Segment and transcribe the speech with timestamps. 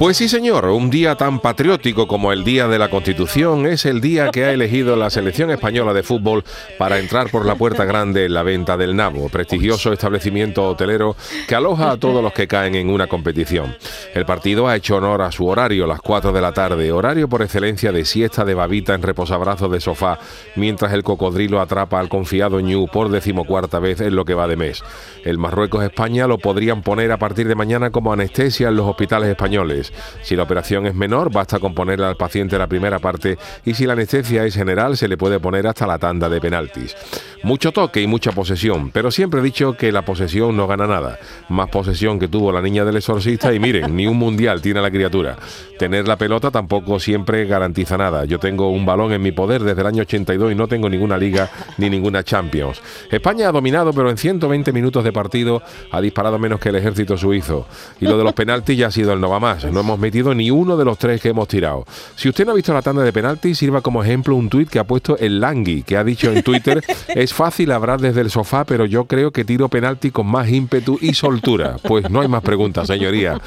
[0.00, 4.00] pues sí, señor, un día tan patriótico como el Día de la Constitución es el
[4.00, 6.42] día que ha elegido la selección española de fútbol
[6.78, 11.54] para entrar por la puerta grande en la venta del Nabo, prestigioso establecimiento hotelero que
[11.54, 13.76] aloja a todos los que caen en una competición.
[14.14, 17.42] El partido ha hecho honor a su horario, las 4 de la tarde, horario por
[17.42, 20.18] excelencia de siesta de babita en reposabrazos de sofá,
[20.56, 24.56] mientras el cocodrilo atrapa al confiado Ñu por decimocuarta vez en lo que va de
[24.56, 24.82] mes.
[25.26, 29.89] El Marruecos-España lo podrían poner a partir de mañana como anestesia en los hospitales españoles.
[30.22, 33.86] Si la operación es menor, basta con ponerle al paciente la primera parte y si
[33.86, 36.96] la anestesia es general, se le puede poner hasta la tanda de penaltis.
[37.42, 41.18] Mucho toque y mucha posesión, pero siempre he dicho que la posesión no gana nada.
[41.48, 44.90] Más posesión que tuvo la niña del exorcista y miren, ni un mundial tiene la
[44.90, 45.36] criatura.
[45.78, 48.24] Tener la pelota tampoco siempre garantiza nada.
[48.26, 51.16] Yo tengo un balón en mi poder desde el año 82 y no tengo ninguna
[51.16, 52.82] liga ni ninguna Champions.
[53.10, 57.16] España ha dominado, pero en 120 minutos de partido ha disparado menos que el ejército
[57.16, 57.66] suizo.
[58.00, 59.64] Y lo de los penaltis ya ha sido el no va más.
[59.80, 61.84] Hemos metido ni uno de los tres que hemos tirado.
[62.16, 64.78] Si usted no ha visto la tanda de penaltis, sirva como ejemplo un tuit que
[64.78, 68.64] ha puesto el Langui, que ha dicho en Twitter es fácil hablar desde el sofá,
[68.64, 71.76] pero yo creo que tiro penalti con más ímpetu y soltura.
[71.82, 73.40] Pues no hay más preguntas, señoría.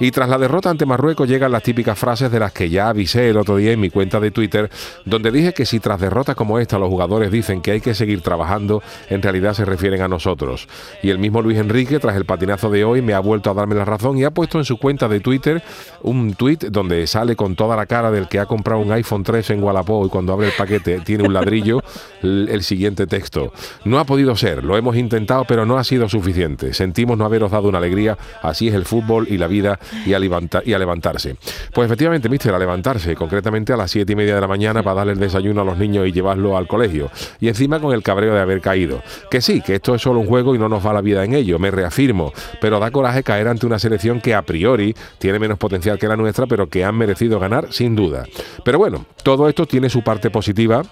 [0.00, 3.30] Y tras la derrota ante Marruecos llegan las típicas frases de las que ya avisé
[3.30, 4.70] el otro día en mi cuenta de Twitter,
[5.04, 8.20] donde dije que si tras derrotas como esta los jugadores dicen que hay que seguir
[8.20, 10.68] trabajando, en realidad se refieren a nosotros.
[11.02, 13.74] Y el mismo Luis Enrique, tras el patinazo de hoy, me ha vuelto a darme
[13.74, 15.62] la razón y ha puesto en su cuenta de Twitter
[16.02, 19.50] un tweet donde sale con toda la cara del que ha comprado un iPhone 3
[19.50, 21.82] en Wallapop y cuando abre el paquete tiene un ladrillo,
[22.22, 23.52] el siguiente texto
[23.84, 26.74] no ha podido ser, lo hemos intentado, pero no ha sido suficiente.
[26.74, 30.20] Sentimos no haberos dado una alegría, así es el fútbol y la vida y a,
[30.64, 31.36] y a levantarse.
[31.72, 34.96] Pues efectivamente, mister, a levantarse, concretamente a las siete y media de la mañana para
[34.96, 37.10] darle el desayuno a los niños y llevarlo al colegio.
[37.40, 39.02] Y encima con el cabreo de haber caído.
[39.30, 41.34] Que sí, que esto es solo un juego y no nos va la vida en
[41.34, 45.58] ello, me reafirmo, pero da coraje caer ante una selección que a priori tiene menos
[45.64, 48.26] potencial que la nuestra, pero que han merecido ganar sin duda.
[48.66, 50.82] Pero bueno, todo esto tiene su parte positiva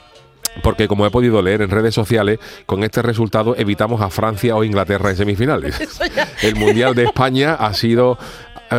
[0.63, 4.65] porque como he podido leer en redes sociales, con este resultado evitamos a Francia o
[4.65, 5.79] Inglaterra en semifinales.
[6.43, 8.17] El Mundial de España ha sido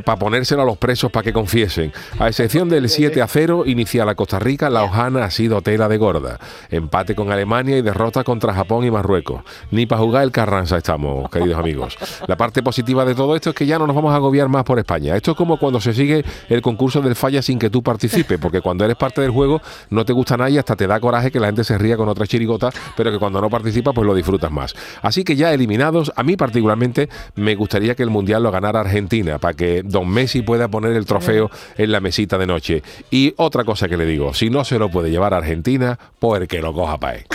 [0.01, 1.91] para ponérselo a los presos para que confiesen.
[2.19, 5.87] A excepción del 7 a 0 inicial a Costa Rica, la hojana ha sido tela
[5.87, 6.39] de gorda.
[6.69, 9.43] Empate con Alemania y derrota contra Japón y Marruecos.
[9.71, 11.97] Ni para jugar el Carranza estamos, queridos amigos.
[12.27, 14.63] La parte positiva de todo esto es que ya no nos vamos a agobiar más
[14.63, 15.15] por España.
[15.15, 18.61] Esto es como cuando se sigue el concurso del falla sin que tú participes, porque
[18.61, 21.39] cuando eres parte del juego no te gusta nada y hasta te da coraje que
[21.39, 24.51] la gente se ría con otra chirigota, pero que cuando no participa pues lo disfrutas
[24.51, 24.73] más.
[25.01, 29.37] Así que ya eliminados, a mí particularmente me gustaría que el Mundial lo ganara Argentina,
[29.37, 32.83] para que don Messi pueda poner el trofeo en la mesita de noche.
[33.11, 36.47] Y otra cosa que le digo, si no se lo puede llevar a Argentina, pues
[36.47, 37.25] que lo coja para él.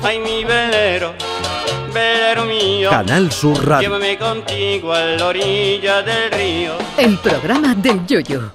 [0.00, 1.12] Ay, mi velero,
[1.92, 2.90] velero mío.
[2.90, 3.88] Canal Sur Radio.
[3.88, 6.72] Llévame contigo a la orilla del río.
[6.98, 8.52] El programa del yoyo.